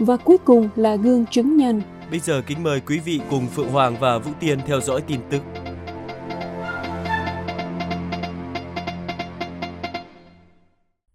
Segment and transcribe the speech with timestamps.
[0.00, 1.82] Và cuối cùng là gương chứng nhân.
[2.10, 5.20] Bây giờ kính mời quý vị cùng Phượng Hoàng và Vũ Tiên theo dõi tin
[5.30, 5.42] tức.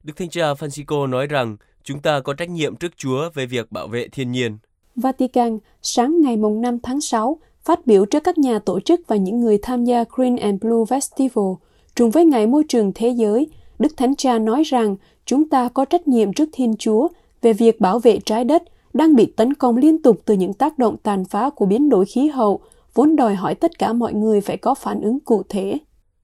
[0.03, 3.71] Đức Thánh Cha Francisco nói rằng chúng ta có trách nhiệm trước Chúa về việc
[3.71, 4.57] bảo vệ thiên nhiên.
[4.95, 9.15] Vatican, sáng ngày mùng 5 tháng 6, phát biểu trước các nhà tổ chức và
[9.15, 11.55] những người tham gia Green and Blue Festival,
[11.95, 13.47] trùng với Ngày Môi trường Thế giới,
[13.79, 14.95] Đức Thánh Cha nói rằng
[15.25, 17.07] chúng ta có trách nhiệm trước Thiên Chúa
[17.41, 18.63] về việc bảo vệ trái đất
[18.95, 22.05] đang bị tấn công liên tục từ những tác động tàn phá của biến đổi
[22.05, 22.59] khí hậu,
[22.93, 25.77] vốn đòi hỏi tất cả mọi người phải có phản ứng cụ thể.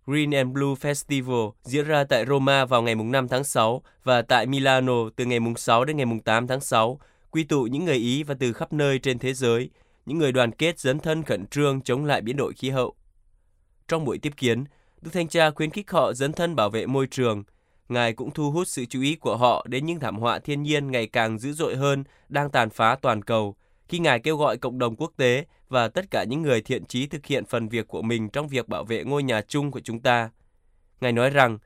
[0.05, 4.45] Green and Blue Festival diễn ra tại Roma vào ngày 5 tháng 6 và tại
[4.45, 6.99] Milano từ ngày 6 đến ngày 8 tháng 6,
[7.31, 9.69] quy tụ những người Ý và từ khắp nơi trên thế giới,
[10.05, 12.93] những người đoàn kết dấn thân khẩn trương chống lại biến đổi khí hậu.
[13.87, 14.63] Trong buổi tiếp kiến,
[15.01, 17.43] Đức Thanh Cha khuyến khích họ dấn thân bảo vệ môi trường.
[17.91, 20.91] Ngài cũng thu hút sự chú ý của họ đến những thảm họa thiên nhiên
[20.91, 23.55] ngày càng dữ dội hơn đang tàn phá toàn cầu,
[23.87, 27.07] khi Ngài kêu gọi cộng đồng quốc tế và tất cả những người thiện trí
[27.07, 29.99] thực hiện phần việc của mình trong việc bảo vệ ngôi nhà chung của chúng
[29.99, 30.29] ta.
[31.01, 31.57] Ngài nói rằng,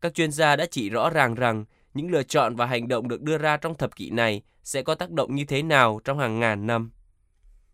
[0.00, 3.22] các chuyên gia đã chỉ rõ ràng rằng những lựa chọn và hành động được
[3.22, 6.40] đưa ra trong thập kỷ này sẽ có tác động như thế nào trong hàng
[6.40, 6.90] ngàn năm.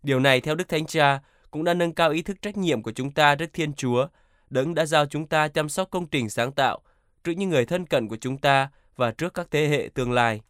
[0.03, 2.93] Điều này theo Đức Thánh Cha cũng đã nâng cao ý thức trách nhiệm của
[2.93, 4.07] chúng ta trước Thiên Chúa,
[4.51, 6.81] đấng đã giao chúng ta chăm sóc công trình sáng tạo
[7.25, 10.41] trước những người thân cận của chúng ta và trước các thế hệ tương lai.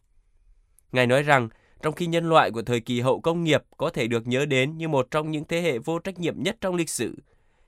[0.91, 1.49] Ngài nói rằng,
[1.81, 4.77] trong khi nhân loại của thời kỳ hậu công nghiệp có thể được nhớ đến
[4.77, 7.15] như một trong những thế hệ vô trách nhiệm nhất trong lịch sử,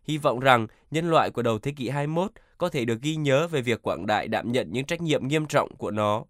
[0.03, 3.47] hy vọng rằng nhân loại của đầu thế kỷ 21 có thể được ghi nhớ
[3.47, 6.23] về việc quảng đại đảm nhận những trách nhiệm nghiêm trọng của nó.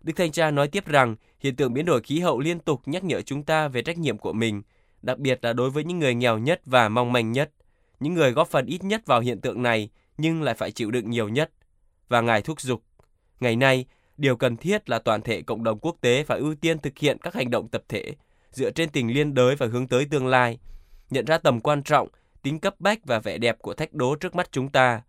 [0.00, 3.04] Đức Thanh Cha nói tiếp rằng hiện tượng biến đổi khí hậu liên tục nhắc
[3.04, 4.62] nhở chúng ta về trách nhiệm của mình,
[5.02, 7.50] đặc biệt là đối với những người nghèo nhất và mong manh nhất,
[8.00, 11.10] những người góp phần ít nhất vào hiện tượng này nhưng lại phải chịu đựng
[11.10, 11.50] nhiều nhất.
[12.08, 12.82] Và Ngài thúc giục,
[13.40, 13.84] ngày nay,
[14.16, 17.18] điều cần thiết là toàn thể cộng đồng quốc tế phải ưu tiên thực hiện
[17.18, 18.14] các hành động tập thể
[18.50, 20.58] dựa trên tình liên đới và hướng tới tương lai,
[21.10, 22.08] nhận ra tầm quan trọng,
[22.42, 25.02] tính cấp bách và vẻ đẹp của thách đố trước mắt chúng ta.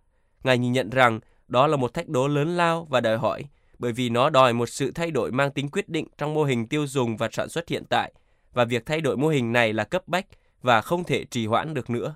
[0.44, 3.44] Ngài nhìn nhận rằng đó là một thách đố lớn lao và đòi hỏi,
[3.80, 6.68] bởi vì nó đòi một sự thay đổi mang tính quyết định trong mô hình
[6.68, 8.14] tiêu dùng và sản xuất hiện tại,
[8.54, 10.26] và việc thay đổi mô hình này là cấp bách
[10.62, 12.16] và không thể trì hoãn được nữa.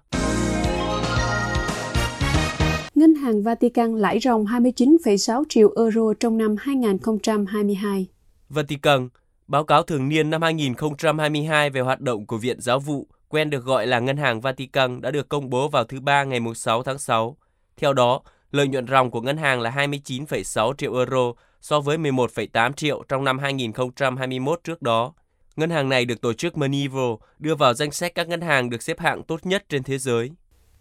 [3.01, 8.07] Ngân hàng Vatican lãi ròng 29,6 triệu euro trong năm 2022.
[8.49, 9.09] Vatican,
[9.47, 13.65] báo cáo thường niên năm 2022 về hoạt động của Viện Giáo vụ, quen được
[13.65, 16.99] gọi là Ngân hàng Vatican đã được công bố vào thứ Ba ngày 6 tháng
[16.99, 17.37] 6.
[17.77, 22.73] Theo đó, lợi nhuận ròng của ngân hàng là 29,6 triệu euro so với 11,8
[22.73, 25.13] triệu trong năm 2021 trước đó.
[25.55, 28.81] Ngân hàng này được tổ chức Monevo đưa vào danh sách các ngân hàng được
[28.81, 30.31] xếp hạng tốt nhất trên thế giới.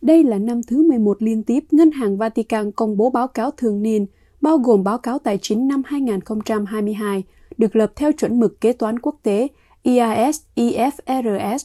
[0.03, 3.83] Đây là năm thứ 11 liên tiếp Ngân hàng Vatican công bố báo cáo thường
[3.83, 4.07] niên,
[4.41, 7.23] bao gồm báo cáo tài chính năm 2022,
[7.59, 9.49] được lập theo chuẩn mực kế toán quốc tế
[9.83, 11.59] E EIS IFRS.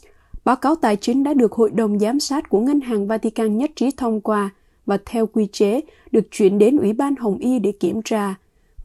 [0.46, 3.72] Báo cáo tài chính đã được Hội đồng Giám sát của Ngân hàng Vatican nhất
[3.75, 4.50] trí thông qua
[4.85, 5.81] và theo quy chế
[6.12, 8.35] được chuyển đến Ủy ban Hồng Y để kiểm tra.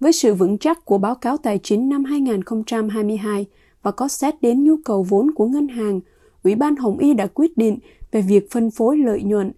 [0.01, 3.47] Với sự vững chắc của báo cáo tài chính năm 2022
[3.83, 6.01] và có xét đến nhu cầu vốn của ngân hàng,
[6.45, 7.79] Ủy ban Hồng Y đã quyết định
[8.13, 9.53] về việc phân phối lợi nhuận.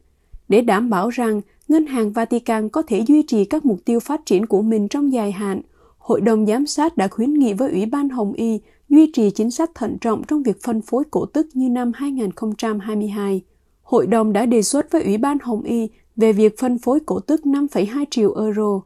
[0.48, 4.26] Để đảm bảo rằng Ngân hàng Vatican có thể duy trì các mục tiêu phát
[4.26, 5.62] triển của mình trong dài hạn,
[5.98, 9.50] Hội đồng Giám sát đã khuyến nghị với Ủy ban Hồng Y duy trì chính
[9.50, 13.42] sách thận trọng trong việc phân phối cổ tức như năm 2022.
[13.82, 17.20] Hội đồng đã đề xuất với Ủy ban Hồng Y về việc phân phối cổ
[17.20, 18.80] tức 5,2 triệu euro.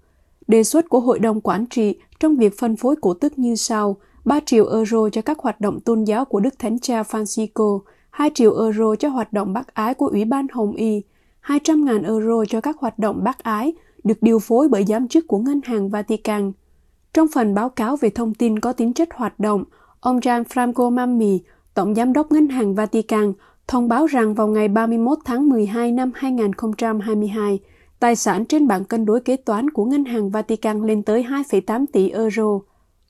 [0.46, 3.96] Đề xuất của Hội đồng Quản trị trong việc phân phối cổ tức như sau,
[4.24, 7.80] 3 triệu euro cho các hoạt động tôn giáo của Đức Thánh Cha Francisco,
[8.16, 11.02] 2 triệu euro cho hoạt động bác ái của Ủy ban Hồng Y,
[11.42, 13.72] 200.000 euro cho các hoạt động bác ái
[14.04, 16.52] được điều phối bởi giám chức của Ngân hàng Vatican.
[17.14, 19.64] Trong phần báo cáo về thông tin có tính chất hoạt động,
[20.00, 21.40] ông Gianfranco Mammi,
[21.74, 23.32] Tổng Giám đốc Ngân hàng Vatican,
[23.68, 27.58] thông báo rằng vào ngày 31 tháng 12 năm 2022,
[28.00, 31.84] tài sản trên bảng cân đối kế toán của Ngân hàng Vatican lên tới 2,8
[31.92, 32.60] tỷ euro.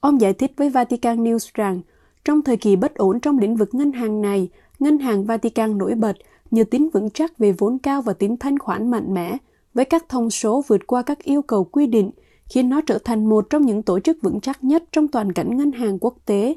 [0.00, 1.80] Ông giải thích với Vatican News rằng,
[2.24, 5.94] trong thời kỳ bất ổn trong lĩnh vực ngân hàng này, Ngân hàng Vatican nổi
[5.94, 6.16] bật
[6.50, 9.36] nhờ tính vững chắc về vốn cao và tính thanh khoản mạnh mẽ,
[9.74, 12.10] với các thông số vượt qua các yêu cầu quy định,
[12.48, 15.56] khiến nó trở thành một trong những tổ chức vững chắc nhất trong toàn cảnh
[15.56, 16.56] ngân hàng quốc tế.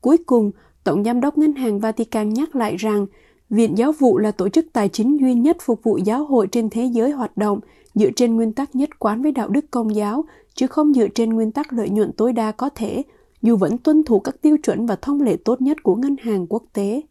[0.00, 0.50] Cuối cùng,
[0.84, 3.06] Tổng Giám đốc Ngân hàng Vatican nhắc lại rằng
[3.50, 6.70] Viện Giáo vụ là tổ chức tài chính duy nhất phục vụ giáo hội trên
[6.70, 7.60] thế giới hoạt động
[7.94, 10.24] dựa trên nguyên tắc nhất quán với đạo đức công giáo,
[10.54, 13.02] chứ không dựa trên nguyên tắc lợi nhuận tối đa có thể,
[13.42, 16.46] dù vẫn tuân thủ các tiêu chuẩn và thông lệ tốt nhất của ngân hàng
[16.46, 17.02] quốc tế.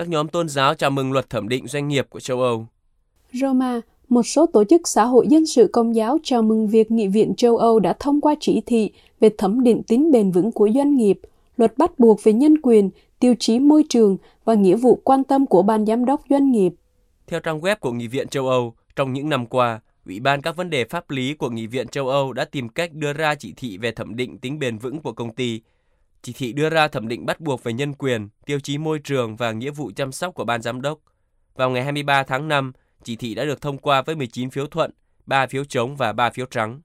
[0.00, 2.66] Các nhóm tôn giáo chào mừng luật thẩm định doanh nghiệp của châu Âu.
[3.32, 7.08] Roma, một số tổ chức xã hội dân sự công giáo chào mừng việc Nghị
[7.08, 10.68] viện châu Âu đã thông qua chỉ thị về thẩm định tính bền vững của
[10.74, 11.20] doanh nghiệp,
[11.56, 15.46] luật bắt buộc về nhân quyền, tiêu chí môi trường và nghĩa vụ quan tâm
[15.46, 16.72] của ban giám đốc doanh nghiệp.
[17.26, 20.56] Theo trang web của Nghị viện châu Âu, trong những năm qua, Ủy ban các
[20.56, 23.52] vấn đề pháp lý của Nghị viện châu Âu đã tìm cách đưa ra chỉ
[23.56, 25.60] thị về thẩm định tính bền vững của công ty.
[26.22, 29.36] Chỉ thị đưa ra thẩm định bắt buộc về nhân quyền, tiêu chí môi trường
[29.36, 30.98] và nghĩa vụ chăm sóc của ban giám đốc.
[31.54, 32.72] Vào ngày 23 tháng 5,
[33.04, 34.90] chỉ thị đã được thông qua với 19 phiếu thuận,
[35.26, 36.80] 3 phiếu chống và 3 phiếu trắng.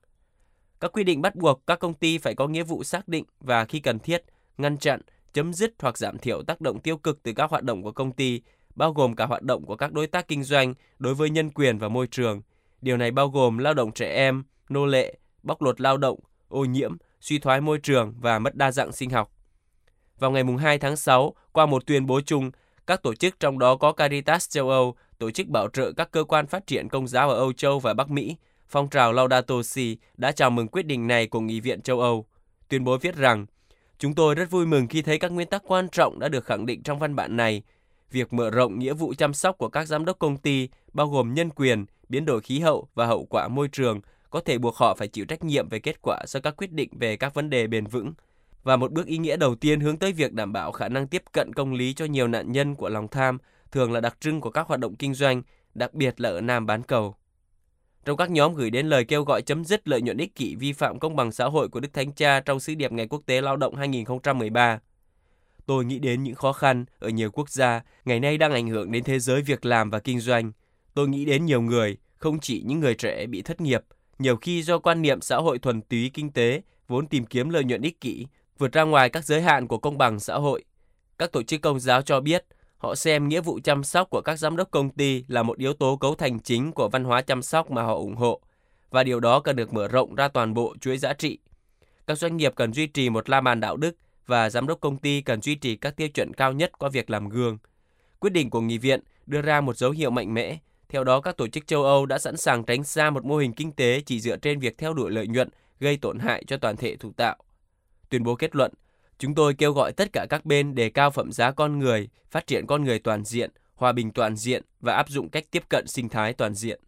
[0.79, 3.65] Các quy định bắt buộc các công ty phải có nghĩa vụ xác định và
[3.65, 4.23] khi cần thiết,
[4.57, 5.01] ngăn chặn,
[5.33, 8.11] chấm dứt hoặc giảm thiểu tác động tiêu cực từ các hoạt động của công
[8.11, 8.41] ty,
[8.75, 11.77] bao gồm cả hoạt động của các đối tác kinh doanh đối với nhân quyền
[11.77, 12.41] và môi trường.
[12.81, 16.65] Điều này bao gồm lao động trẻ em, nô lệ, bóc lột lao động, ô
[16.65, 19.31] nhiễm, suy thoái môi trường và mất đa dạng sinh học.
[20.19, 22.51] Vào ngày 2 tháng 6, qua một tuyên bố chung,
[22.87, 26.23] các tổ chức trong đó có Caritas châu Âu, tổ chức bảo trợ các cơ
[26.23, 28.35] quan phát triển công giáo ở Âu Châu và Bắc Mỹ,
[28.67, 32.25] phong trào Laudato Si đã chào mừng quyết định này của Nghị viện châu Âu.
[32.69, 33.45] Tuyên bố viết rằng,
[33.99, 36.65] Chúng tôi rất vui mừng khi thấy các nguyên tắc quan trọng đã được khẳng
[36.65, 37.61] định trong văn bản này.
[38.11, 41.33] Việc mở rộng nghĩa vụ chăm sóc của các giám đốc công ty, bao gồm
[41.33, 44.01] nhân quyền, biến đổi khí hậu và hậu quả môi trường,
[44.35, 46.89] có thể buộc họ phải chịu trách nhiệm về kết quả do các quyết định
[46.99, 48.13] về các vấn đề bền vững.
[48.63, 51.23] Và một bước ý nghĩa đầu tiên hướng tới việc đảm bảo khả năng tiếp
[51.31, 53.37] cận công lý cho nhiều nạn nhân của lòng tham,
[53.71, 55.41] thường là đặc trưng của các hoạt động kinh doanh,
[55.73, 57.15] đặc biệt là ở Nam bán cầu.
[58.05, 60.73] Trong các nhóm gửi đến lời kêu gọi chấm dứt lợi nhuận ích kỷ vi
[60.73, 63.41] phạm công bằng xã hội của Đức Thánh Cha trong sứ điệp Ngày Quốc tế
[63.41, 64.79] Lao động 2013.
[65.65, 68.91] Tôi nghĩ đến những khó khăn ở nhiều quốc gia ngày nay đang ảnh hưởng
[68.91, 70.51] đến thế giới việc làm và kinh doanh.
[70.93, 73.81] Tôi nghĩ đến nhiều người, không chỉ những người trẻ bị thất nghiệp,
[74.19, 77.63] nhiều khi do quan niệm xã hội thuần túy kinh tế, vốn tìm kiếm lợi
[77.63, 78.25] nhuận ích kỷ,
[78.57, 80.63] vượt ra ngoài các giới hạn của công bằng xã hội.
[81.17, 82.45] Các tổ chức công giáo cho biết
[82.85, 85.73] Họ xem nghĩa vụ chăm sóc của các giám đốc công ty là một yếu
[85.73, 88.41] tố cấu thành chính của văn hóa chăm sóc mà họ ủng hộ,
[88.89, 91.39] và điều đó cần được mở rộng ra toàn bộ chuỗi giá trị.
[92.07, 93.95] Các doanh nghiệp cần duy trì một la bàn đạo đức
[94.25, 97.09] và giám đốc công ty cần duy trì các tiêu chuẩn cao nhất qua việc
[97.09, 97.57] làm gương.
[98.19, 100.57] Quyết định của nghị viện đưa ra một dấu hiệu mạnh mẽ.
[100.89, 103.53] Theo đó, các tổ chức châu Âu đã sẵn sàng tránh xa một mô hình
[103.53, 105.49] kinh tế chỉ dựa trên việc theo đuổi lợi nhuận
[105.79, 107.35] gây tổn hại cho toàn thể thủ tạo.
[108.09, 108.71] Tuyên bố kết luận,
[109.17, 112.47] Chúng tôi kêu gọi tất cả các bên đề cao phẩm giá con người, phát
[112.47, 115.87] triển con người toàn diện, hòa bình toàn diện và áp dụng cách tiếp cận
[115.87, 116.79] sinh thái toàn diện.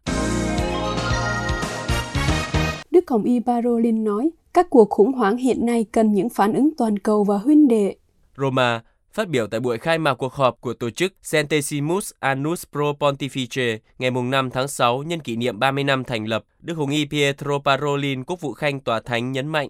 [2.90, 6.70] Đức Hồng Y Parolin nói, các cuộc khủng hoảng hiện nay cần những phản ứng
[6.78, 7.96] toàn cầu và huynh đệ.
[8.36, 8.82] Roma,
[9.18, 13.78] phát biểu tại buổi khai mạc cuộc họp của tổ chức Centesimus Annus Pro Pontifice
[13.98, 17.58] ngày 5 tháng 6 nhân kỷ niệm 30 năm thành lập, Đức Hồng Y Pietro
[17.64, 19.68] Parolin, Quốc vụ Khanh Tòa Thánh nhấn mạnh,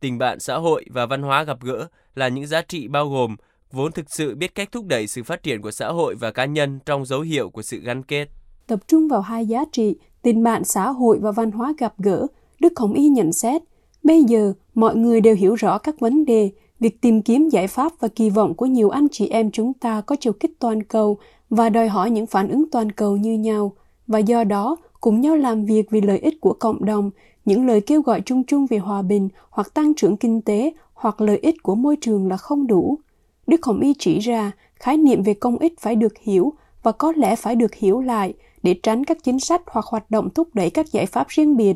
[0.00, 3.36] tình bạn xã hội và văn hóa gặp gỡ là những giá trị bao gồm
[3.72, 6.44] vốn thực sự biết cách thúc đẩy sự phát triển của xã hội và cá
[6.44, 8.28] nhân trong dấu hiệu của sự gắn kết.
[8.66, 12.26] Tập trung vào hai giá trị, tình bạn xã hội và văn hóa gặp gỡ,
[12.60, 13.62] Đức Hồng Y nhận xét,
[14.02, 16.50] bây giờ mọi người đều hiểu rõ các vấn đề,
[16.80, 20.00] việc tìm kiếm giải pháp và kỳ vọng của nhiều anh chị em chúng ta
[20.00, 21.18] có chiều kích toàn cầu
[21.50, 23.72] và đòi hỏi những phản ứng toàn cầu như nhau,
[24.06, 27.10] và do đó cùng nhau làm việc vì lợi ích của cộng đồng,
[27.44, 31.20] những lời kêu gọi chung chung về hòa bình hoặc tăng trưởng kinh tế hoặc
[31.20, 32.98] lợi ích của môi trường là không đủ.
[33.46, 37.12] Đức Hồng Y chỉ ra khái niệm về công ích phải được hiểu và có
[37.16, 40.70] lẽ phải được hiểu lại để tránh các chính sách hoặc hoạt động thúc đẩy
[40.70, 41.74] các giải pháp riêng biệt,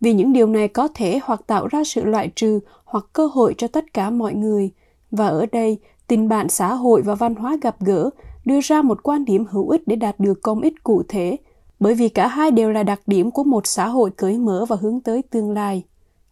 [0.00, 3.54] vì những điều này có thể hoặc tạo ra sự loại trừ hoặc cơ hội
[3.58, 4.70] cho tất cả mọi người.
[5.10, 8.10] Và ở đây, tình bạn xã hội và văn hóa gặp gỡ
[8.44, 11.36] đưa ra một quan điểm hữu ích để đạt được công ích cụ thể,
[11.80, 14.76] bởi vì cả hai đều là đặc điểm của một xã hội cởi mở và
[14.80, 15.84] hướng tới tương lai.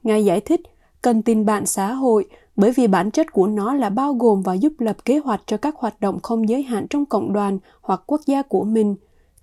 [0.03, 0.61] Ngài giải thích,
[1.03, 4.55] cần tình bạn xã hội bởi vì bản chất của nó là bao gồm và
[4.55, 8.03] giúp lập kế hoạch cho các hoạt động không giới hạn trong cộng đoàn hoặc
[8.07, 8.97] quốc gia của mình.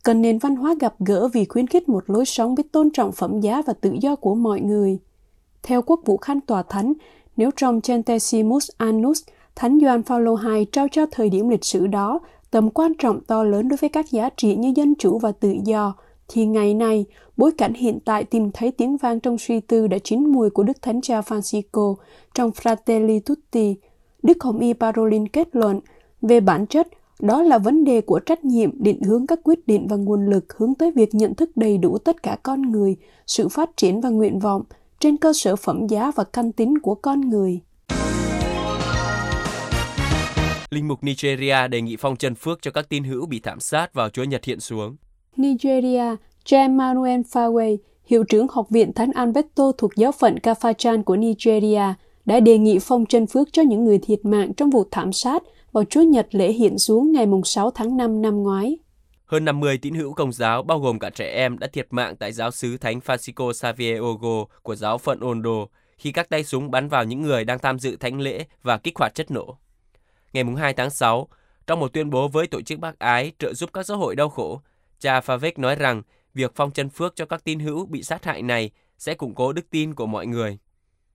[0.06, 3.12] Cần nền văn hóa gặp gỡ vì khuyến khích một lối sống biết tôn trọng
[3.12, 5.00] phẩm giá và tự do của mọi người.
[5.64, 6.94] Theo quốc vụ khanh tòa thánh,
[7.38, 9.24] nếu trong Centesimus Annus,
[9.56, 12.20] Thánh Gioan Phaolô II trao cho thời điểm lịch sử đó
[12.52, 15.56] tầm quan trọng to lớn đối với các giá trị như dân chủ và tự
[15.66, 15.96] do,
[16.28, 17.06] thì ngày nay,
[17.38, 20.64] bối cảnh hiện tại tìm thấy tiếng vang trong suy tư đã chín mùi của
[20.64, 21.96] Đức Thánh Cha Francisco
[22.34, 23.76] trong Fratelli Tutti.
[24.24, 25.80] Đức Hồng Y Parolin kết luận,
[26.22, 26.88] về bản chất,
[27.20, 30.58] đó là vấn đề của trách nhiệm định hướng các quyết định và nguồn lực
[30.58, 32.96] hướng tới việc nhận thức đầy đủ tất cả con người,
[33.28, 34.64] sự phát triển và nguyện vọng
[35.00, 37.60] trên cơ sở phẩm giá và căn tính của con người.
[40.72, 43.94] Linh mục Nigeria đề nghị phong chân phước cho các tín hữu bị thảm sát
[43.94, 44.96] vào Chúa Nhật hiện xuống.
[45.38, 51.16] Nigeria, James Manuel Fawe, hiệu trưởng Học viện Thánh Alberto thuộc giáo phận Kafachan của
[51.16, 51.94] Nigeria,
[52.26, 55.44] đã đề nghị phong chân phước cho những người thiệt mạng trong vụ thảm sát
[55.76, 58.78] vào Chúa Nhật lễ hiện xuống ngày 6 tháng 5 năm ngoái.
[59.26, 62.32] Hơn 50 tín hữu công giáo, bao gồm cả trẻ em, đã thiệt mạng tại
[62.32, 65.66] giáo sứ Thánh Francisco Xavier Ogo của giáo phận Ondo
[65.98, 68.94] khi các tay súng bắn vào những người đang tham dự thánh lễ và kích
[68.96, 69.58] hoạt chất nổ.
[70.34, 71.28] Ngày 2 tháng 6,
[71.68, 74.30] trong một tuyên bố với tổ chức bác ái trợ giúp các xã hội đau
[74.30, 74.62] khổ,
[75.00, 76.02] cha Favek nói rằng
[76.34, 79.54] việc phong chân phước cho các tín hữu bị sát hại này sẽ củng cố
[79.54, 80.58] đức tin của mọi người.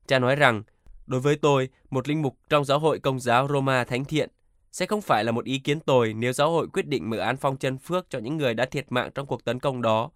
[0.07, 0.63] Cha nói rằng,
[1.07, 4.31] đối với tôi, một linh mục trong giáo hội công giáo Roma Thánh Thiện,
[4.73, 7.37] sẽ không phải là một ý kiến tồi nếu giáo hội quyết định mở án
[7.37, 10.11] phong chân phước cho những người đã thiệt mạng trong cuộc tấn công đó,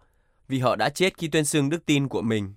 [0.47, 2.53] vì họ đã chết khi tuyên xưng đức tin của mình.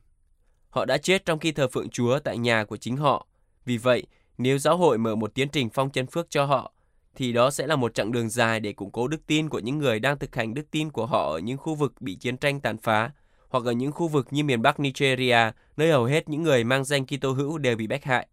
[0.71, 3.27] Họ đã chết trong khi thờ phượng Chúa tại nhà của chính họ.
[3.65, 4.07] Vì vậy,
[4.39, 6.73] nếu giáo hội mở một tiến trình phong chân phước cho họ,
[7.15, 9.79] thì đó sẽ là một chặng đường dài để củng cố đức tin của những
[9.79, 12.61] người đang thực hành đức tin của họ ở những khu vực bị chiến tranh
[12.61, 13.11] tàn phá,
[13.49, 15.39] hoặc ở những khu vực như miền Bắc Nigeria,
[15.77, 18.27] nơi hầu hết những người mang danh Kitô hữu đều bị bách hại.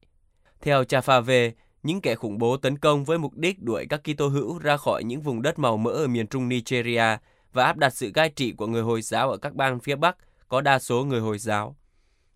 [0.62, 1.52] Theo Chafave,
[1.86, 5.04] những kẻ khủng bố tấn công với mục đích đuổi các Kitô hữu ra khỏi
[5.04, 7.18] những vùng đất màu mỡ ở miền trung Nigeria
[7.54, 10.18] và áp đặt sự cai trị của người Hồi giáo ở các bang phía Bắc
[10.48, 11.76] có đa số người Hồi giáo.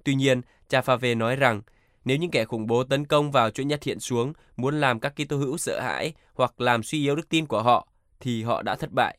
[0.03, 1.61] Tuy nhiên, Chafave nói rằng
[2.05, 5.13] nếu những kẻ khủng bố tấn công vào chuỗi nhất hiện xuống muốn làm các
[5.15, 7.87] Kitô hữu sợ hãi hoặc làm suy yếu đức tin của họ,
[8.19, 9.17] thì họ đã thất bại.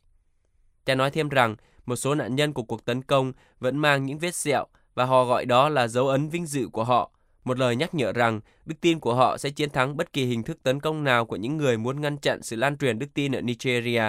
[0.87, 1.57] Cha nói thêm rằng
[1.87, 5.25] một số nạn nhân của cuộc tấn công vẫn mang những vết sẹo và họ
[5.25, 7.11] gọi đó là dấu ấn vinh dự của họ,
[7.45, 10.43] một lời nhắc nhở rằng đức tin của họ sẽ chiến thắng bất kỳ hình
[10.43, 13.33] thức tấn công nào của những người muốn ngăn chặn sự lan truyền đức tin
[13.33, 14.05] ở Nigeria.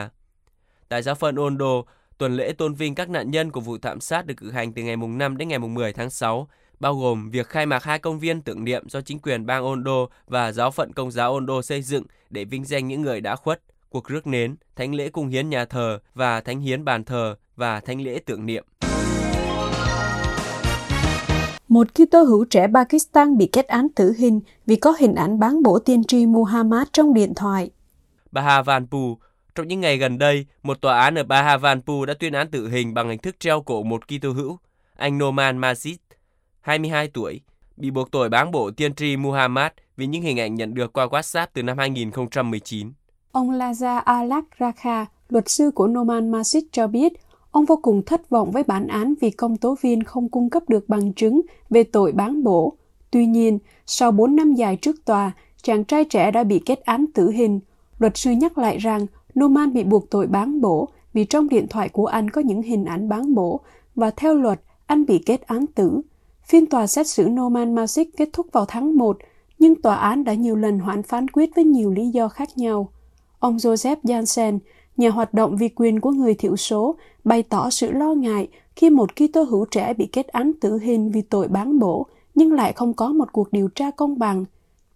[0.89, 1.83] Tại giáo phận Ondo,
[2.17, 4.83] tuần lễ tôn vinh các nạn nhân của vụ thảm sát được cử hành từ
[4.83, 6.47] ngày mùng 5 đến ngày 10 tháng 6
[6.79, 10.07] bao gồm việc khai mạc hai công viên tưởng niệm do chính quyền bang Ondo
[10.27, 13.61] và giáo phận công giáo Ondo xây dựng để vinh danh những người đã khuất,
[13.89, 17.79] cuộc rước nến, thánh lễ cung hiến nhà thờ và thánh hiến bàn thờ và
[17.79, 18.65] thánh lễ tưởng niệm.
[21.71, 25.63] Một Kitô hữu trẻ Pakistan bị kết án tử hình vì có hình ảnh bán
[25.63, 27.69] bổ tiên tri Muhammad trong điện thoại.
[28.31, 29.17] Bahavanpur
[29.55, 32.93] trong những ngày gần đây, một tòa án ở Bahavanpur đã tuyên án tử hình
[32.93, 34.57] bằng hình thức treo cổ một Kitô hữu,
[34.95, 35.95] anh Noman Majid,
[36.61, 37.41] 22 tuổi,
[37.77, 41.05] bị buộc tội bán bộ tiên tri Muhammad vì những hình ảnh nhận được qua
[41.05, 42.91] WhatsApp từ năm 2019.
[43.31, 47.13] Ông Laza Alak Rakha, luật sư của Noman Masid cho biết,
[47.51, 50.63] ông vô cùng thất vọng với bản án vì công tố viên không cung cấp
[50.69, 52.73] được bằng chứng về tội bán bổ.
[53.11, 55.31] Tuy nhiên, sau 4 năm dài trước tòa,
[55.61, 57.59] chàng trai trẻ đã bị kết án tử hình.
[57.99, 59.05] Luật sư nhắc lại rằng
[59.39, 62.85] Norman bị buộc tội bán bổ vì trong điện thoại của anh có những hình
[62.85, 63.59] ảnh bán bổ
[63.95, 66.01] và theo luật, anh bị kết án tử.
[66.47, 69.17] Phiên tòa xét xử Norman Masick kết thúc vào tháng 1,
[69.59, 72.89] nhưng tòa án đã nhiều lần hoãn phán quyết với nhiều lý do khác nhau.
[73.39, 74.59] Ông Joseph Jansen,
[74.97, 78.89] nhà hoạt động vì quyền của người thiểu số, bày tỏ sự lo ngại khi
[78.89, 82.05] một Kitô hữu trẻ bị kết án tử hình vì tội bán bổ,
[82.35, 84.45] nhưng lại không có một cuộc điều tra công bằng.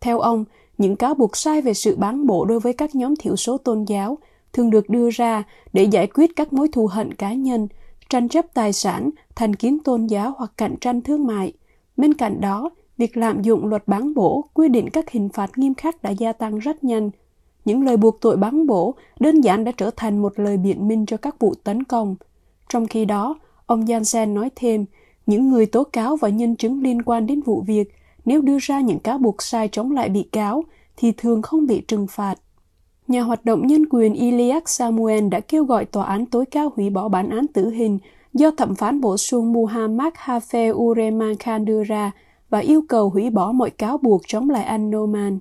[0.01, 0.45] Theo ông,
[0.77, 3.83] những cáo buộc sai về sự bán bổ đối với các nhóm thiểu số tôn
[3.83, 4.17] giáo
[4.53, 7.67] thường được đưa ra để giải quyết các mối thù hận cá nhân,
[8.09, 11.53] tranh chấp tài sản, thành kiến tôn giáo hoặc cạnh tranh thương mại.
[11.97, 15.73] Bên cạnh đó, việc lạm dụng luật bán bổ quy định các hình phạt nghiêm
[15.73, 17.09] khắc đã gia tăng rất nhanh.
[17.65, 21.05] Những lời buộc tội bắn bổ đơn giản đã trở thành một lời biện minh
[21.05, 22.15] cho các vụ tấn công.
[22.69, 24.85] Trong khi đó, ông Jansen nói thêm,
[25.25, 27.91] những người tố cáo và nhân chứng liên quan đến vụ việc
[28.25, 30.63] nếu đưa ra những cáo buộc sai chống lại bị cáo
[30.97, 32.35] thì thường không bị trừng phạt.
[33.07, 36.89] Nhà hoạt động nhân quyền Iliak Samuel đã kêu gọi tòa án tối cao hủy
[36.89, 37.99] bỏ bản án tử hình
[38.33, 42.11] do thẩm phán bổ sung Muhammad Hafe Ureman Khan đưa ra
[42.49, 45.39] và yêu cầu hủy bỏ mọi cáo buộc chống lại anh Noman.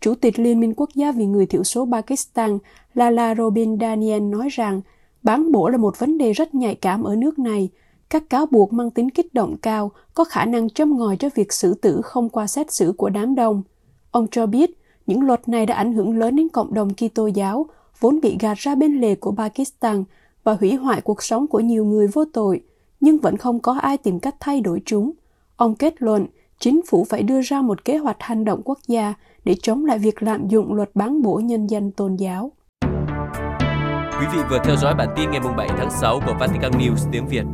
[0.00, 2.58] Chủ tịch Liên minh quốc gia vì người thiểu số Pakistan
[2.94, 4.80] Lala Robin Daniel nói rằng
[5.22, 7.68] bán bổ là một vấn đề rất nhạy cảm ở nước này.
[8.10, 11.52] Các cáo buộc mang tính kích động cao có khả năng châm ngòi cho việc
[11.52, 13.62] xử tử không qua xét xử của đám đông.
[14.10, 14.70] Ông cho biết
[15.06, 17.66] những luật này đã ảnh hưởng lớn đến cộng đồng Kitô giáo,
[18.00, 20.04] vốn bị gạt ra bên lề của Pakistan
[20.44, 22.60] và hủy hoại cuộc sống của nhiều người vô tội,
[23.00, 25.12] nhưng vẫn không có ai tìm cách thay đổi chúng.
[25.56, 26.26] Ông kết luận,
[26.58, 29.14] chính phủ phải đưa ra một kế hoạch hành động quốc gia
[29.48, 32.52] để chống lại việc lạm dụng luật bán bổ nhân dân tôn giáo.
[34.20, 37.26] Quý vị vừa theo dõi bản tin ngày 7 tháng 6 của Vatican News tiếng
[37.28, 37.44] Việt.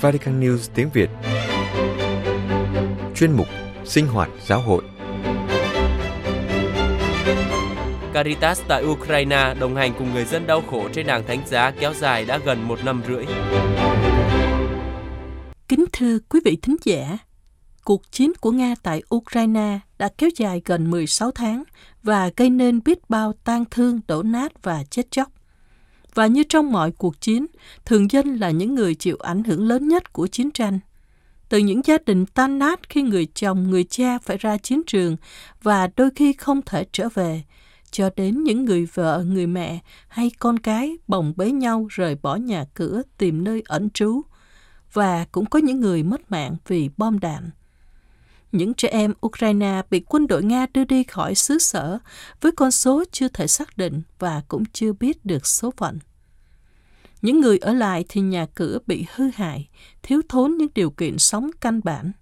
[0.00, 1.10] Vatican News tiếng Việt
[3.14, 3.46] chuyên mục
[3.84, 4.82] Sinh hoạt giáo hội.
[8.12, 11.94] Caritas tại Ukraine đồng hành cùng người dân đau khổ trên đàng thánh giá kéo
[11.94, 13.24] dài đã gần một năm rưỡi.
[15.68, 17.18] Kính thưa quý vị thính giả,
[17.86, 21.64] cuộc chiến của Nga tại Ukraine đã kéo dài gần 16 tháng
[22.02, 25.28] và gây nên biết bao tang thương, đổ nát và chết chóc.
[26.14, 27.46] Và như trong mọi cuộc chiến,
[27.84, 30.78] thường dân là những người chịu ảnh hưởng lớn nhất của chiến tranh.
[31.48, 35.16] Từ những gia đình tan nát khi người chồng, người cha phải ra chiến trường
[35.62, 37.42] và đôi khi không thể trở về,
[37.90, 39.78] cho đến những người vợ, người mẹ
[40.08, 44.22] hay con cái bồng bế nhau rời bỏ nhà cửa tìm nơi ẩn trú.
[44.92, 47.50] Và cũng có những người mất mạng vì bom đạn.
[48.56, 51.98] Những trẻ em Ukraine bị quân đội Nga đưa đi khỏi xứ sở
[52.40, 55.98] với con số chưa thể xác định và cũng chưa biết được số phận.
[57.22, 59.68] Những người ở lại thì nhà cửa bị hư hại,
[60.02, 62.12] thiếu thốn những điều kiện sống căn bản.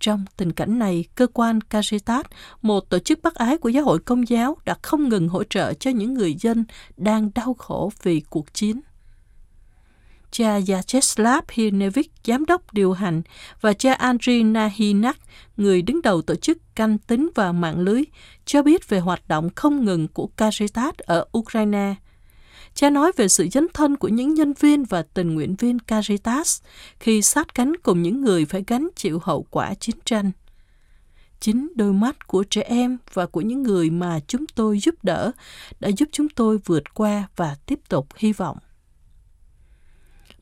[0.00, 2.26] Trong tình cảnh này, cơ quan Caritas,
[2.62, 5.74] một tổ chức bác ái của giáo hội công giáo, đã không ngừng hỗ trợ
[5.74, 6.64] cho những người dân
[6.96, 8.80] đang đau khổ vì cuộc chiến.
[10.38, 13.22] Cha Vyacheslav Hinevich, giám đốc điều hành,
[13.60, 15.16] và cha Andriy Nahinak,
[15.56, 18.02] người đứng đầu tổ chức canh tính và mạng lưới,
[18.44, 21.94] cho biết về hoạt động không ngừng của Caritas ở Ukraine–
[22.74, 26.62] Cha nói về sự dấn thân của những nhân viên và tình nguyện viên Caritas
[27.00, 30.30] khi sát cánh cùng những người phải gánh chịu hậu quả chiến tranh.
[31.40, 35.32] Chính đôi mắt của trẻ em và của những người mà chúng tôi giúp đỡ
[35.80, 38.58] đã giúp chúng tôi vượt qua và tiếp tục hy vọng.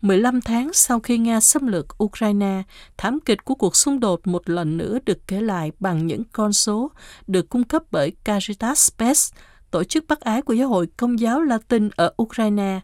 [0.04, 2.62] 15 tháng sau khi Nga xâm lược Ukraine,
[2.96, 6.52] thảm kịch của cuộc xung đột một lần nữa được kể lại bằng những con
[6.52, 6.90] số
[7.26, 11.42] được cung cấp bởi Caritas Space, tổ chức bác ái của Giáo hội Công giáo
[11.42, 12.80] Latin ở Ukraine,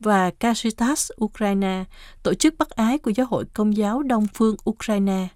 [0.00, 1.84] và Caritas Ukraine,
[2.22, 5.28] tổ chức bác ái của Giáo hội Công giáo Đông phương Ukraine.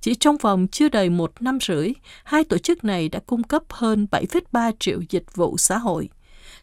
[0.00, 1.92] Chỉ trong vòng chưa đầy một năm rưỡi,
[2.24, 6.08] hai tổ chức này đã cung cấp hơn 7,3 triệu dịch vụ xã hội.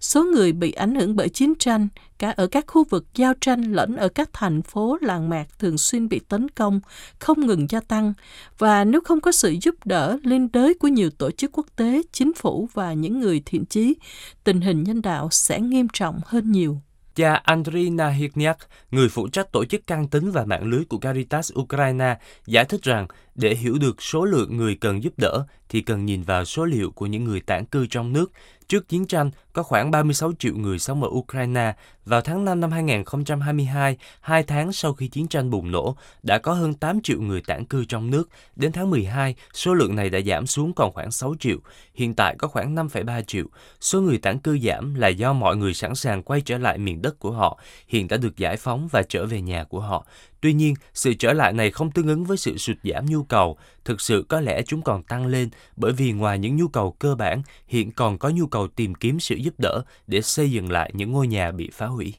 [0.06, 3.74] Số người bị ảnh hưởng bởi chiến tranh, cả ở các khu vực giao tranh
[3.74, 6.80] lẫn ở các thành phố làng mạc thường xuyên bị tấn công,
[7.20, 8.14] không ngừng gia tăng.
[8.58, 12.02] Và nếu không có sự giúp đỡ liên đới của nhiều tổ chức quốc tế,
[12.12, 13.96] chính phủ và những người thiện chí,
[14.44, 16.82] tình hình nhân đạo sẽ nghiêm trọng hơn nhiều.
[17.16, 18.58] Cha Andriy Nahirnyak,
[18.92, 22.82] người phụ trách tổ chức căn tính và mạng lưới của Caritas Ukraine, giải thích
[22.84, 26.66] rằng để hiểu được số lượng người cần giúp đỡ thì cần nhìn vào số
[26.66, 28.32] liệu của những người tản cư trong nước.
[28.68, 31.74] Trước chiến tranh, có khoảng 36 triệu người sống ở Ukraine.
[32.06, 36.54] Vào tháng 5 năm 2022, hai tháng sau khi chiến tranh bùng nổ, đã có
[36.54, 38.30] hơn 8 triệu người tản cư trong nước.
[38.56, 41.58] Đến tháng 12, số lượng này đã giảm xuống còn khoảng 6 triệu.
[41.94, 43.46] Hiện tại có khoảng 5,3 triệu.
[43.82, 47.02] Số người tản cư giảm là do mọi người sẵn sàng quay trở lại miền
[47.02, 50.06] đất của họ, hiện đã được giải phóng và trở về nhà của họ.
[50.46, 53.58] Tuy nhiên, sự trở lại này không tương ứng với sự sụt giảm nhu cầu.
[53.86, 57.16] Thực sự có lẽ chúng còn tăng lên bởi vì ngoài những nhu cầu cơ
[57.16, 60.92] bản, hiện còn có nhu cầu tìm kiếm sự giúp đỡ để xây dựng lại
[60.94, 62.14] những ngôi nhà bị phá hủy.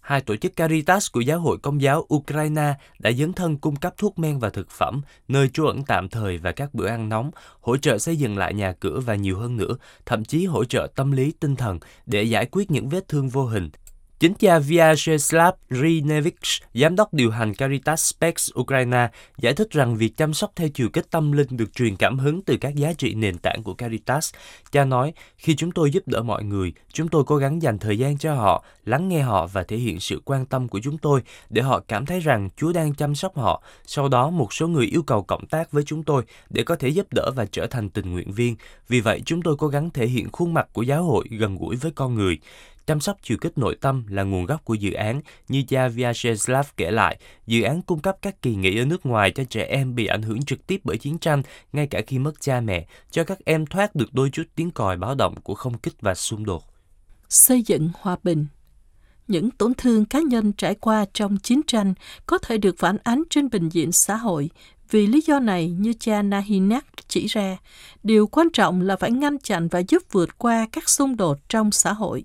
[0.00, 3.94] Hai tổ chức Caritas của giáo hội công giáo Ukraine đã dấn thân cung cấp
[3.96, 7.30] thuốc men và thực phẩm, nơi trú ẩn tạm thời và các bữa ăn nóng,
[7.60, 10.88] hỗ trợ xây dựng lại nhà cửa và nhiều hơn nữa, thậm chí hỗ trợ
[10.94, 13.70] tâm lý tinh thần để giải quyết những vết thương vô hình,
[14.20, 20.16] Chính cha Vyacheslav Rinevich, giám đốc điều hành Caritas Spex Ukraine, giải thích rằng việc
[20.16, 23.14] chăm sóc theo chiều kích tâm linh được truyền cảm hứng từ các giá trị
[23.14, 24.34] nền tảng của Caritas.
[24.72, 27.98] Cha nói, khi chúng tôi giúp đỡ mọi người, chúng tôi cố gắng dành thời
[27.98, 31.22] gian cho họ, lắng nghe họ và thể hiện sự quan tâm của chúng tôi
[31.50, 33.62] để họ cảm thấy rằng Chúa đang chăm sóc họ.
[33.86, 36.88] Sau đó, một số người yêu cầu cộng tác với chúng tôi để có thể
[36.88, 38.56] giúp đỡ và trở thành tình nguyện viên.
[38.88, 41.76] Vì vậy, chúng tôi cố gắng thể hiện khuôn mặt của giáo hội gần gũi
[41.76, 42.38] với con người.
[42.86, 46.66] Chăm sóc chiều kích nội tâm là nguồn gốc của dự án, như cha Vyacheslav
[46.76, 49.94] kể lại, dự án cung cấp các kỳ nghỉ ở nước ngoài cho trẻ em
[49.94, 53.24] bị ảnh hưởng trực tiếp bởi chiến tranh, ngay cả khi mất cha mẹ, cho
[53.24, 56.44] các em thoát được đôi chút tiếng còi báo động của không kích và xung
[56.44, 56.64] đột.
[57.28, 58.46] Xây dựng hòa bình
[59.28, 61.94] những tổn thương cá nhân trải qua trong chiến tranh
[62.26, 64.50] có thể được phản ánh trên bình diện xã hội.
[64.90, 67.56] Vì lý do này, như cha Nahinak chỉ ra,
[68.02, 71.72] điều quan trọng là phải ngăn chặn và giúp vượt qua các xung đột trong
[71.72, 72.24] xã hội.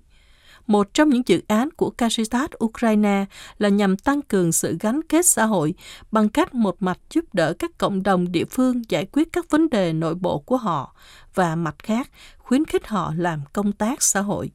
[0.66, 3.24] Một trong những dự án của Caritas Ukraine
[3.58, 5.74] là nhằm tăng cường sự gắn kết xã hội
[6.10, 9.70] bằng cách một mặt giúp đỡ các cộng đồng địa phương giải quyết các vấn
[9.70, 10.96] đề nội bộ của họ
[11.34, 14.50] và mặt khác khuyến khích họ làm công tác xã hội.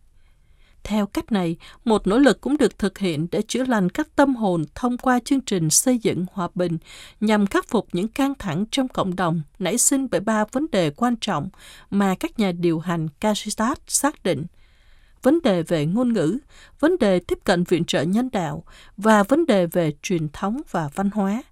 [0.84, 4.36] Theo cách này, một nỗ lực cũng được thực hiện để chữa lành các tâm
[4.36, 6.78] hồn thông qua chương trình xây dựng hòa bình
[7.20, 10.90] nhằm khắc phục những căng thẳng trong cộng đồng nảy sinh bởi ba vấn đề
[10.90, 11.50] quan trọng
[11.90, 14.46] mà các nhà điều hành Caritas xác định–
[15.24, 16.38] vấn đề về ngôn ngữ,
[16.80, 18.64] vấn đề tiếp cận viện trợ nhân đạo
[18.98, 21.44] và vấn đề về truyền thống và văn hóa.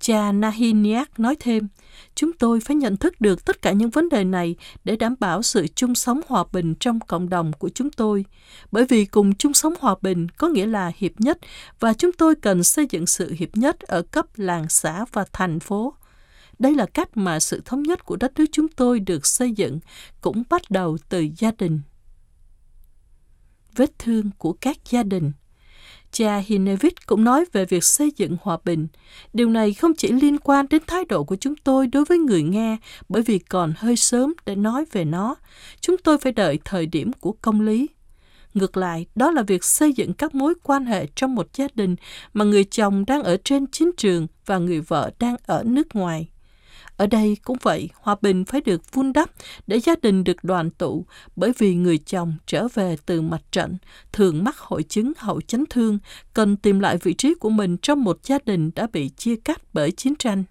[0.00, 1.68] Cha Nahiniak nói thêm,
[2.14, 5.42] chúng tôi phải nhận thức được tất cả những vấn đề này để đảm bảo
[5.42, 8.24] sự chung sống hòa bình trong cộng đồng của chúng tôi.
[8.72, 11.38] Bởi vì cùng chung sống hòa bình có nghĩa là hiệp nhất
[11.80, 15.60] và chúng tôi cần xây dựng sự hiệp nhất ở cấp làng xã và thành
[15.60, 15.94] phố.
[16.58, 19.80] Đây là cách mà sự thống nhất của đất nước chúng tôi được xây dựng,
[20.20, 21.80] cũng bắt đầu từ gia đình.
[23.76, 25.32] Vết thương của các gia đình
[26.14, 28.86] Cha Hinevich cũng nói về việc xây dựng hòa bình.
[29.32, 32.42] Điều này không chỉ liên quan đến thái độ của chúng tôi đối với người
[32.42, 32.76] nghe,
[33.08, 35.36] bởi vì còn hơi sớm để nói về nó.
[35.80, 37.88] Chúng tôi phải đợi thời điểm của công lý.
[38.54, 41.96] Ngược lại, đó là việc xây dựng các mối quan hệ trong một gia đình
[42.32, 46.28] mà người chồng đang ở trên chiến trường và người vợ đang ở nước ngoài.
[46.96, 49.30] Ở đây cũng vậy, hòa bình phải được vun đắp
[49.66, 53.76] để gia đình được đoàn tụ, bởi vì người chồng trở về từ mặt trận,
[54.12, 55.98] thường mắc hội chứng hậu chấn thương,
[56.34, 59.62] cần tìm lại vị trí của mình trong một gia đình đã bị chia cắt
[59.72, 60.44] bởi chiến tranh.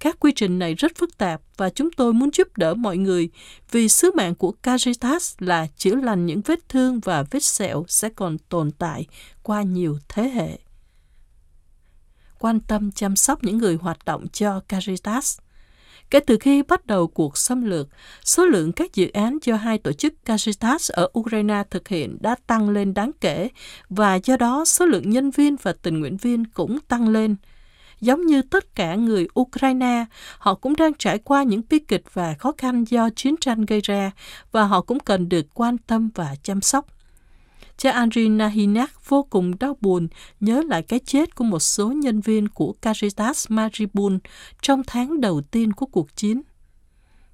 [0.00, 3.30] Các quy trình này rất phức tạp và chúng tôi muốn giúp đỡ mọi người
[3.70, 8.08] vì sứ mạng của Caritas là chữa lành những vết thương và vết sẹo sẽ
[8.08, 9.06] còn tồn tại
[9.42, 10.58] qua nhiều thế hệ.
[12.38, 15.38] Quan tâm chăm sóc những người hoạt động cho Caritas
[16.10, 17.88] Kể từ khi bắt đầu cuộc xâm lược,
[18.24, 22.36] số lượng các dự án do hai tổ chức Caritas ở Ukraine thực hiện đã
[22.46, 23.48] tăng lên đáng kể
[23.88, 27.36] và do đó số lượng nhân viên và tình nguyện viên cũng tăng lên.
[28.00, 30.04] Giống như tất cả người Ukraine,
[30.38, 33.80] họ cũng đang trải qua những bi kịch và khó khăn do chiến tranh gây
[33.80, 34.10] ra
[34.52, 36.95] và họ cũng cần được quan tâm và chăm sóc.
[37.76, 40.08] Cha Andri Nahinak vô cùng đau buồn
[40.40, 44.18] nhớ lại cái chết của một số nhân viên của Caritas Maribun
[44.62, 46.42] trong tháng đầu tiên của cuộc chiến.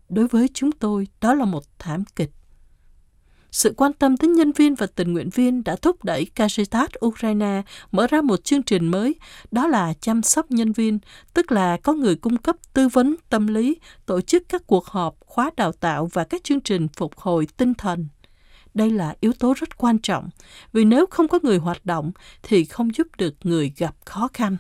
[0.09, 2.31] Đối với chúng tôi, đó là một thảm kịch.
[3.51, 7.63] Sự quan tâm đến nhân viên và tình nguyện viên đã thúc đẩy Caritas Ukraine
[7.93, 9.15] mở ra một chương trình mới,
[9.51, 10.99] đó là chăm sóc nhân viên,
[11.35, 13.77] tức là có người cung cấp tư vấn tâm lý,
[14.07, 17.75] tổ chức các cuộc họp, khóa đào tạo và các chương trình phục hồi tinh
[17.75, 18.09] thần.
[18.75, 20.29] Đây là yếu tố rất quan trọng,
[20.73, 24.57] vì nếu không có người hoạt động thì không giúp được người gặp khó khăn.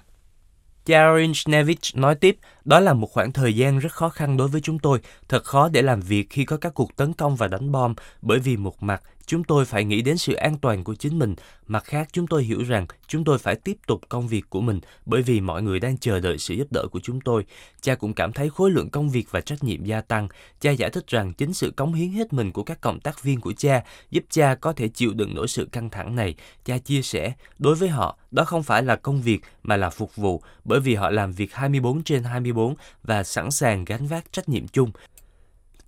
[0.87, 4.79] Jarinchnevich nói tiếp, đó là một khoảng thời gian rất khó khăn đối với chúng
[4.79, 7.94] tôi, thật khó để làm việc khi có các cuộc tấn công và đánh bom,
[8.22, 11.35] bởi vì một mặt, chúng tôi phải nghĩ đến sự an toàn của chính mình,
[11.66, 14.80] mặt khác chúng tôi hiểu rằng chúng tôi phải tiếp tục công việc của mình
[15.06, 17.46] bởi vì mọi người đang chờ đợi sự giúp đỡ của chúng tôi.
[17.80, 20.28] Cha cũng cảm thấy khối lượng công việc và trách nhiệm gia tăng.
[20.61, 23.40] Cha giải thích rằng chính sự cống hiến hết mình của các cộng tác viên
[23.40, 26.35] của cha giúp cha có thể chịu đựng nỗi sự căng thẳng này.
[26.64, 30.16] Cha chia sẻ, đối với họ, đó không phải là công việc mà là phục
[30.16, 34.48] vụ, bởi vì họ làm việc 24 trên 24 và sẵn sàng gánh vác trách
[34.48, 34.90] nhiệm chung.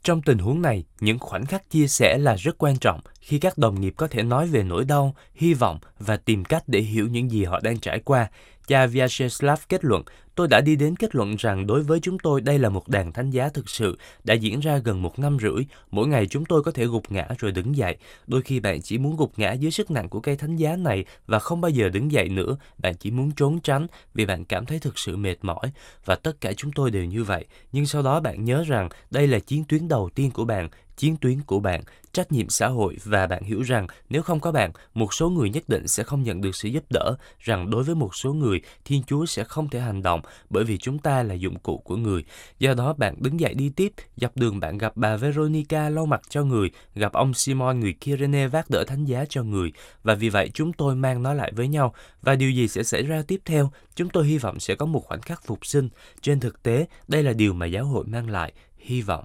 [0.04, 3.58] Trong tình huống này, những khoảnh khắc chia sẻ là rất quan trọng khi các
[3.58, 7.08] đồng nghiệp có thể nói về nỗi đau, hy vọng và tìm cách để hiểu
[7.08, 8.30] những gì họ đang trải qua.
[8.66, 10.02] Cha Vyacheslav kết luận,
[10.34, 13.12] tôi đã đi đến kết luận rằng đối với chúng tôi đây là một đàn
[13.12, 15.64] thánh giá thực sự, đã diễn ra gần một năm rưỡi.
[15.90, 17.96] Mỗi ngày chúng tôi có thể gục ngã rồi đứng dậy.
[18.26, 21.04] Đôi khi bạn chỉ muốn gục ngã dưới sức nặng của cây thánh giá này
[21.26, 22.56] và không bao giờ đứng dậy nữa.
[22.78, 25.72] Bạn chỉ muốn trốn tránh vì bạn cảm thấy thực sự mệt mỏi.
[26.04, 27.44] Và tất cả chúng tôi đều như vậy.
[27.72, 31.16] Nhưng sau đó bạn nhớ rằng đây là chiến tuyến đầu tiên của bạn chiến
[31.16, 31.80] tuyến của bạn,
[32.12, 35.50] trách nhiệm xã hội và bạn hiểu rằng nếu không có bạn, một số người
[35.50, 38.60] nhất định sẽ không nhận được sự giúp đỡ, rằng đối với một số người,
[38.84, 41.96] Thiên Chúa sẽ không thể hành động bởi vì chúng ta là dụng cụ của
[41.96, 42.24] người.
[42.58, 46.20] Do đó bạn đứng dậy đi tiếp, dọc đường bạn gặp bà Veronica lau mặt
[46.28, 49.72] cho người, gặp ông Simon người Kirene vác đỡ thánh giá cho người.
[50.02, 51.94] Và vì vậy chúng tôi mang nó lại với nhau.
[52.22, 53.70] Và điều gì sẽ xảy ra tiếp theo?
[53.94, 55.88] Chúng tôi hy vọng sẽ có một khoảnh khắc phục sinh.
[56.20, 59.24] Trên thực tế, đây là điều mà giáo hội mang lại, hy vọng.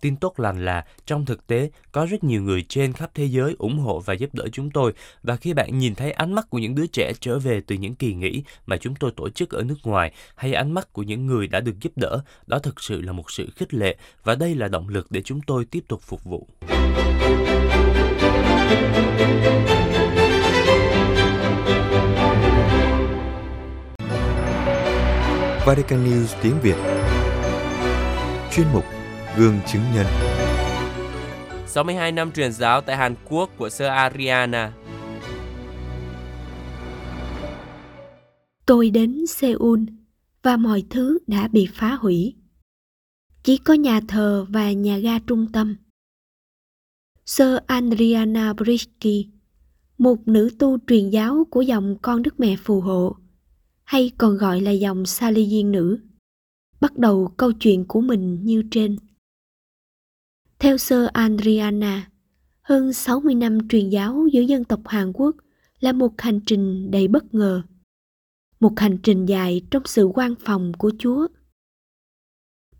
[0.00, 3.54] Tin tốt lành là trong thực tế có rất nhiều người trên khắp thế giới
[3.58, 6.58] ủng hộ và giúp đỡ chúng tôi và khi bạn nhìn thấy ánh mắt của
[6.58, 9.62] những đứa trẻ trở về từ những kỳ nghỉ mà chúng tôi tổ chức ở
[9.62, 13.02] nước ngoài hay ánh mắt của những người đã được giúp đỡ, đó thực sự
[13.02, 16.02] là một sự khích lệ và đây là động lực để chúng tôi tiếp tục
[16.02, 16.48] phục vụ.
[25.66, 26.76] Vatican News tiếng Việt
[28.52, 28.84] Chuyên mục
[29.36, 30.06] gương chứng nhân.
[31.66, 34.72] 62 năm truyền giáo tại Hàn Quốc của Sơ Ariana.
[38.66, 39.80] Tôi đến Seoul
[40.42, 42.34] và mọi thứ đã bị phá hủy.
[43.42, 45.76] Chỉ có nhà thờ và nhà ga trung tâm.
[47.26, 49.26] Sơ Adriana Brisky,
[49.98, 53.16] một nữ tu truyền giáo của dòng con Đức Mẹ phù hộ,
[53.84, 55.98] hay còn gọi là dòng Salesian nữ,
[56.80, 58.96] bắt đầu câu chuyện của mình như trên.
[60.60, 62.10] Theo Sơ Adriana,
[62.62, 65.36] hơn 60 năm truyền giáo giữa dân tộc Hàn Quốc
[65.80, 67.62] là một hành trình đầy bất ngờ.
[68.60, 71.26] một hành trình dài trong sự quan phòng của Chúa.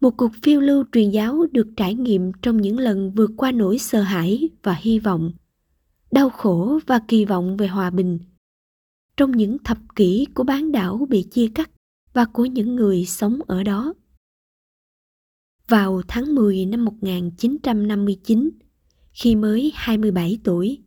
[0.00, 3.78] Một cuộc phiêu lưu truyền giáo được trải nghiệm trong những lần vượt qua nỗi
[3.78, 5.32] sợ hãi và hy vọng,
[6.10, 8.18] đau khổ và kỳ vọng về hòa bình.
[9.16, 11.70] Trong những thập kỷ của bán đảo bị chia cắt
[12.12, 13.94] và của những người sống ở đó.
[15.68, 18.50] Vào tháng 10 năm 1959,
[19.12, 20.78] khi mới 27 tuổi,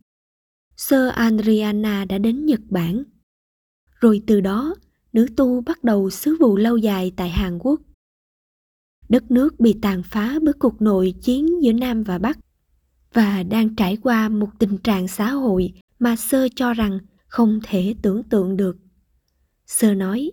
[0.78, 3.04] Sơ Adriana đã đến Nhật Bản.
[4.00, 4.76] Rồi từ đó,
[5.14, 7.82] nữ tu bắt đầu sứ vụ lâu dài tại Hàn Quốc.
[9.10, 12.40] Đất nước bị tàn phá bởi cuộc nội chiến giữa Nam và Bắc
[13.14, 17.96] và đang trải qua một tình trạng xã hội mà Sơ cho rằng không thể
[18.02, 18.78] tưởng tượng được.
[19.66, 20.32] Sơ nói,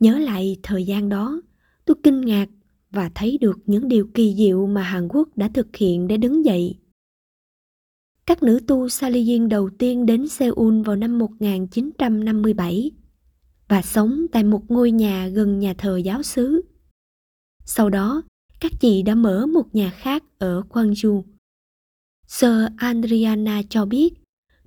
[0.00, 1.40] Nhớ lại thời gian đó,
[1.84, 2.46] tôi kinh ngạc
[2.90, 6.44] và thấy được những điều kỳ diệu mà Hàn Quốc đã thực hiện để đứng
[6.44, 6.78] dậy.
[8.26, 12.90] Các nữ tu Saliyin đầu tiên đến Seoul vào năm 1957
[13.68, 16.60] và sống tại một ngôi nhà gần nhà thờ giáo xứ.
[17.64, 18.22] Sau đó,
[18.60, 21.22] các chị đã mở một nhà khác ở Gwangju.
[22.26, 24.14] Sơ Adriana cho biết,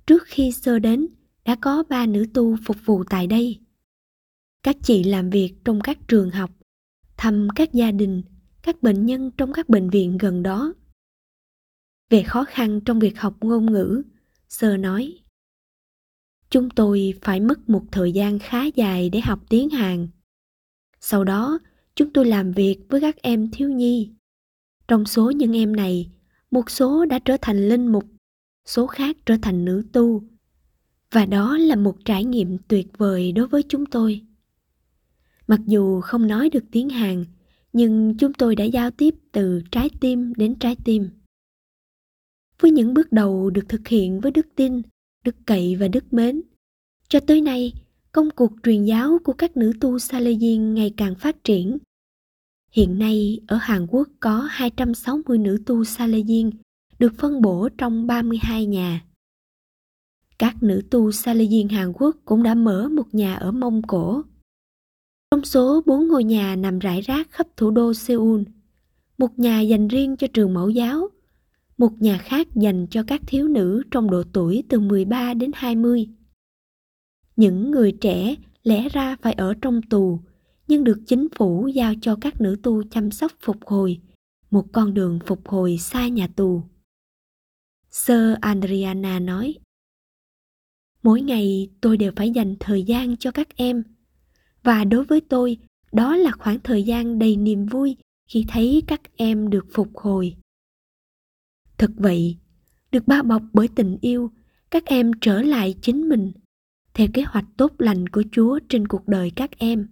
[0.06, 1.06] trước khi sơ đến,
[1.44, 3.60] đã có ba nữ tu phục vụ tại đây.
[4.62, 6.50] Các chị làm việc trong các trường học,
[7.22, 8.22] thăm các gia đình,
[8.62, 10.74] các bệnh nhân trong các bệnh viện gần đó.
[12.10, 14.02] Về khó khăn trong việc học ngôn ngữ,
[14.48, 15.18] Sơ nói
[16.50, 20.08] Chúng tôi phải mất một thời gian khá dài để học tiếng Hàn.
[21.00, 21.58] Sau đó,
[21.94, 24.10] chúng tôi làm việc với các em thiếu nhi.
[24.88, 26.10] Trong số những em này,
[26.50, 28.04] một số đã trở thành linh mục,
[28.66, 30.22] số khác trở thành nữ tu.
[31.10, 34.26] Và đó là một trải nghiệm tuyệt vời đối với chúng tôi.
[35.46, 37.24] Mặc dù không nói được tiếng Hàn,
[37.72, 41.08] nhưng chúng tôi đã giao tiếp từ trái tim đến trái tim.
[42.60, 44.82] Với những bước đầu được thực hiện với đức tin,
[45.24, 46.42] đức cậy và đức mến,
[47.08, 47.72] cho tới nay,
[48.12, 51.78] công cuộc truyền giáo của các nữ tu Salesian ngày càng phát triển.
[52.70, 56.50] Hiện nay, ở Hàn Quốc có 260 nữ tu Salesian
[56.98, 59.04] được phân bổ trong 32 nhà.
[60.38, 64.22] Các nữ tu Salesian Hàn Quốc cũng đã mở một nhà ở Mông Cổ
[65.42, 68.42] trong số bốn ngôi nhà nằm rải rác khắp thủ đô Seoul,
[69.18, 71.08] một nhà dành riêng cho trường mẫu giáo,
[71.78, 76.08] một nhà khác dành cho các thiếu nữ trong độ tuổi từ 13 đến 20.
[77.36, 80.20] Những người trẻ lẽ ra phải ở trong tù,
[80.68, 84.00] nhưng được chính phủ giao cho các nữ tu chăm sóc phục hồi,
[84.50, 86.62] một con đường phục hồi xa nhà tù.
[87.90, 89.54] Sơ Adriana nói,
[91.02, 93.82] Mỗi ngày tôi đều phải dành thời gian cho các em–
[94.62, 95.58] và đối với tôi,
[95.92, 97.96] đó là khoảng thời gian đầy niềm vui
[98.28, 100.36] khi thấy các em được phục hồi.
[101.78, 102.36] Thực vậy,
[102.92, 104.30] được bao bọc bởi tình yêu,
[104.70, 106.32] các em trở lại chính mình,
[106.94, 109.88] theo kế hoạch tốt lành của chúa trên cuộc đời các em.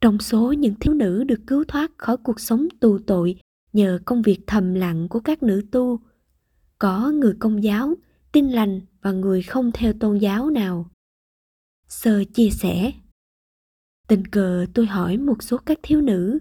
[0.00, 3.40] Trong số những thiếu nữ được cứu thoát khỏi cuộc sống tù tội
[3.72, 6.00] nhờ công việc thầm lặng của các nữ tu,
[6.78, 7.94] có người công giáo,
[8.32, 10.90] tin lành và người không theo tôn giáo nào.
[11.88, 12.92] Sơ chia sẻ
[14.08, 16.38] Tình cờ tôi hỏi một số các thiếu nữ,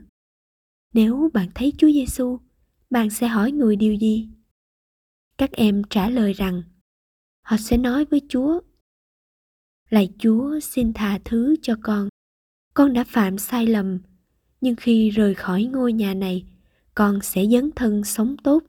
[0.94, 2.40] nếu bạn thấy Chúa Giêsu,
[2.90, 4.30] bạn sẽ hỏi người điều gì?
[5.38, 6.64] Các em trả lời rằng,
[7.42, 8.60] họ sẽ nói với Chúa,
[9.90, 12.10] Lạy Chúa xin tha thứ cho con,
[12.74, 14.00] con đã phạm sai lầm,
[14.62, 16.46] nhưng khi rời khỏi ngôi nhà này,
[16.96, 18.64] con sẽ dấn thân sống tốt.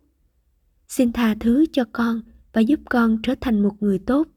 [0.89, 2.21] Xin tha thứ cho con
[2.53, 4.29] và giúp con trở thành một người tốt.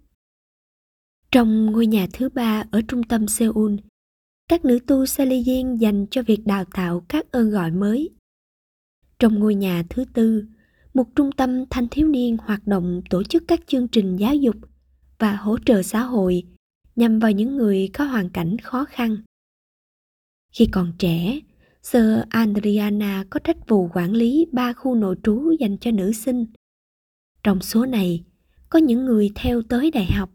[1.32, 3.76] Trong ngôi nhà thứ ba ở trung tâm Seoul,
[4.52, 8.10] các nữ tu Salesian dành cho việc đào tạo các ơn gọi mới.
[9.20, 10.46] Trong ngôi nhà thứ tư,
[10.94, 14.56] một trung tâm thanh thiếu niên hoạt động tổ chức các chương trình giáo dục
[15.20, 16.44] và hỗ trợ xã hội
[16.96, 19.18] nhằm vào những người có hoàn cảnh khó khăn.
[20.54, 21.40] Khi còn trẻ,
[21.84, 26.46] Sir Adriana có trách vụ quản lý ba khu nội trú dành cho nữ sinh.
[27.44, 28.24] Trong số này,
[28.70, 30.30] có những người theo tới đại học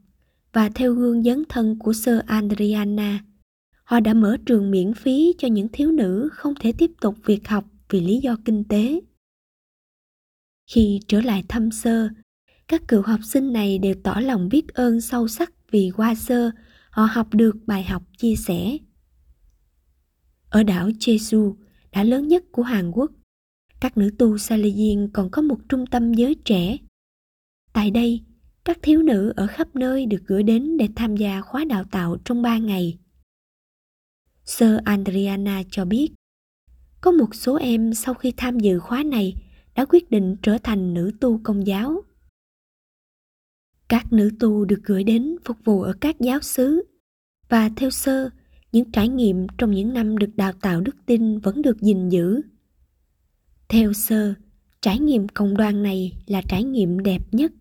[0.53, 3.21] và theo gương dấn thân của Sir Adriana–
[3.87, 7.49] họ đã mở trường miễn phí cho những thiếu nữ không thể tiếp tục việc
[7.49, 9.01] học vì lý do kinh tế.
[10.71, 12.09] Khi trở lại thăm sơ,
[12.69, 16.51] các cựu học sinh này đều tỏ lòng biết ơn sâu sắc vì qua sơ
[16.91, 18.79] họ học được bài học chia sẻ.
[20.51, 21.55] Ở đảo Jeju,
[21.93, 23.11] đã lớn nhất của Hàn Quốc,
[23.81, 26.77] các nữ tu Salesian còn có một trung tâm giới trẻ.
[27.73, 28.21] Tại đây,
[28.65, 32.17] các thiếu nữ ở khắp nơi được gửi đến để tham gia khóa đào tạo
[32.25, 32.99] trong 3 ngày.
[34.47, 36.09] Sơ Adriana cho biết,
[37.01, 39.35] có một số em sau khi tham dự khóa này
[39.75, 42.03] đã quyết định trở thành nữ tu công giáo.
[43.89, 46.83] Các nữ tu được gửi đến phục vụ ở các giáo xứ
[47.49, 48.31] Và theo sơ,
[48.73, 52.41] những trải nghiệm trong những năm được đào tạo đức tin vẫn được gìn giữ.
[53.69, 54.35] Theo sơ,
[54.81, 57.53] trải nghiệm cộng đoàn này là trải nghiệm đẹp nhất.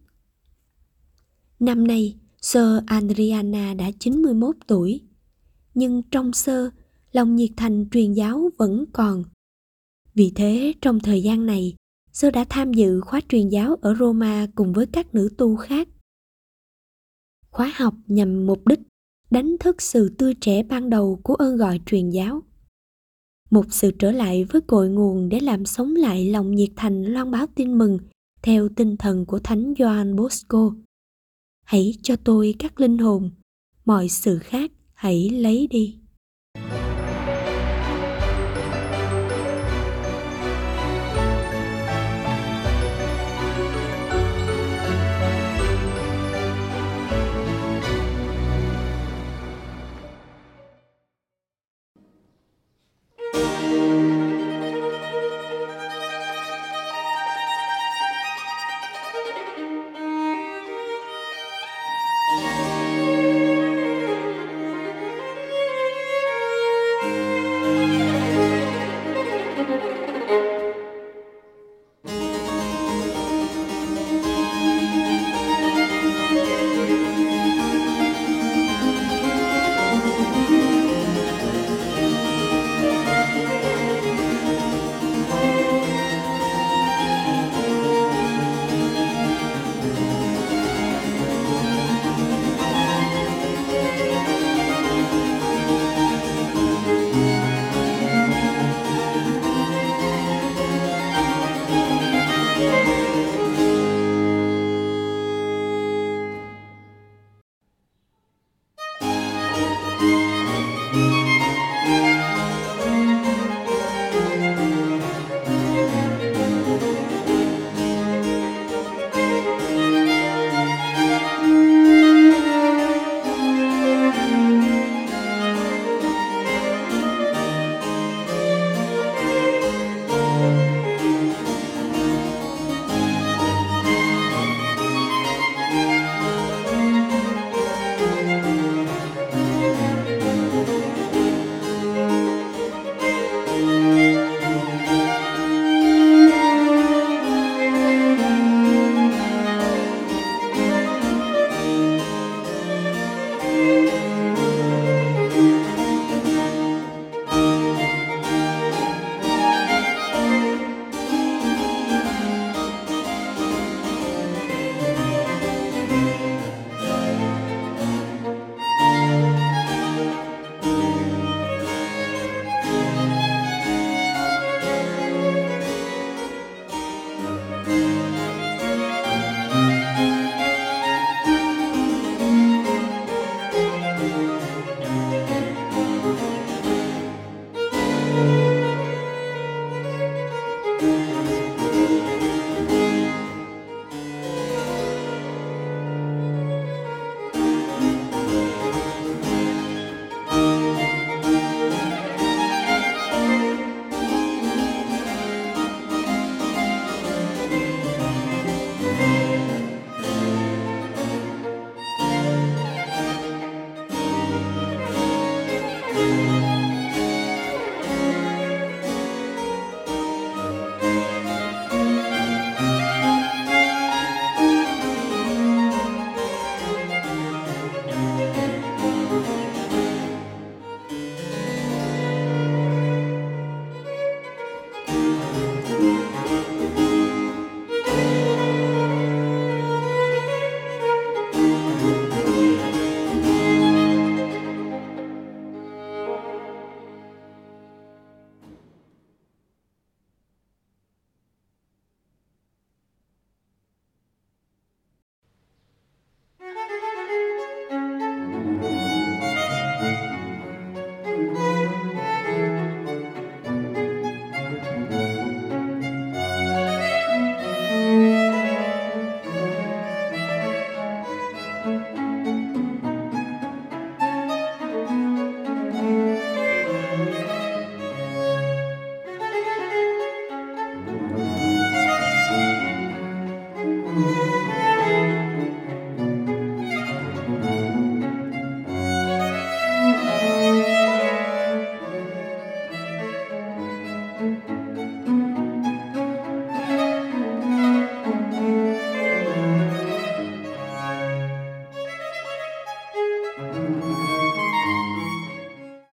[1.59, 5.01] Năm nay, Sơ Adriana đã 91 tuổi,
[5.75, 6.69] nhưng trong sơ,
[7.11, 9.23] lòng nhiệt thành truyền giáo vẫn còn.
[10.13, 11.75] Vì thế, trong thời gian này,
[12.15, 15.87] Sơ đã tham dự khóa truyền giáo ở Roma cùng với các nữ tu khác.
[17.49, 18.79] Khóa học nhằm mục đích
[19.31, 22.43] đánh thức sự tươi trẻ ban đầu của ơn gọi truyền giáo.
[23.49, 27.31] Một sự trở lại với cội nguồn để làm sống lại lòng nhiệt thành loan
[27.31, 27.97] báo tin mừng
[28.41, 30.75] theo tinh thần của Thánh Gioan Bosco.
[31.63, 33.31] Hãy cho tôi các linh hồn,
[33.85, 34.71] mọi sự khác
[35.05, 35.95] hãy lấy đi.